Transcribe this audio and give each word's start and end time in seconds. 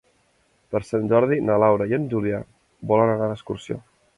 Per 0.75 0.81
Sant 0.87 1.05
Jordi 1.11 1.37
na 1.49 1.59
Laura 1.65 1.87
i 1.91 1.95
en 1.99 2.09
Julià 2.15 2.41
volen 2.93 3.17
anar 3.17 3.29
d'excursió. 3.35 3.83